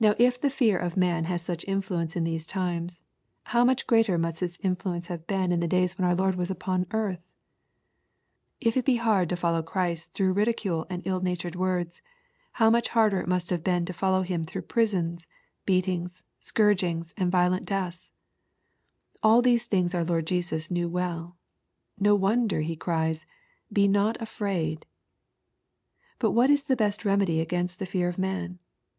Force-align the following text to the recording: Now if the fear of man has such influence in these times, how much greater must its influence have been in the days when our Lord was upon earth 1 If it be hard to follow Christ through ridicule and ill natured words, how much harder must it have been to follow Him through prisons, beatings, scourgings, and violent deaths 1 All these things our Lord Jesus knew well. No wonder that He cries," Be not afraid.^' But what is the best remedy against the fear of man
Now 0.00 0.14
if 0.18 0.40
the 0.40 0.48
fear 0.48 0.78
of 0.78 0.96
man 0.96 1.24
has 1.24 1.42
such 1.42 1.66
influence 1.68 2.16
in 2.16 2.24
these 2.24 2.46
times, 2.46 3.02
how 3.52 3.62
much 3.62 3.86
greater 3.86 4.16
must 4.16 4.42
its 4.42 4.58
influence 4.62 5.08
have 5.08 5.26
been 5.26 5.52
in 5.52 5.60
the 5.60 5.68
days 5.68 5.98
when 5.98 6.06
our 6.08 6.14
Lord 6.14 6.34
was 6.36 6.50
upon 6.50 6.86
earth 6.92 7.18
1 8.62 8.62
If 8.62 8.76
it 8.78 8.86
be 8.86 8.96
hard 8.96 9.28
to 9.28 9.36
follow 9.36 9.62
Christ 9.62 10.14
through 10.14 10.32
ridicule 10.32 10.86
and 10.88 11.02
ill 11.06 11.20
natured 11.20 11.56
words, 11.56 12.00
how 12.52 12.70
much 12.70 12.88
harder 12.88 13.26
must 13.26 13.52
it 13.52 13.56
have 13.56 13.62
been 13.64 13.84
to 13.84 13.92
follow 13.92 14.22
Him 14.22 14.44
through 14.44 14.62
prisons, 14.62 15.28
beatings, 15.66 16.24
scourgings, 16.40 17.12
and 17.18 17.30
violent 17.30 17.66
deaths 17.66 18.10
1 19.20 19.30
All 19.30 19.42
these 19.42 19.66
things 19.66 19.94
our 19.94 20.04
Lord 20.04 20.26
Jesus 20.26 20.70
knew 20.70 20.88
well. 20.88 21.36
No 22.00 22.14
wonder 22.14 22.60
that 22.60 22.62
He 22.64 22.76
cries," 22.76 23.26
Be 23.70 23.88
not 23.88 24.16
afraid.^' 24.22 24.84
But 26.18 26.30
what 26.30 26.48
is 26.48 26.64
the 26.64 26.76
best 26.76 27.04
remedy 27.04 27.42
against 27.42 27.78
the 27.78 27.84
fear 27.84 28.08
of 28.08 28.16
man 28.16 28.58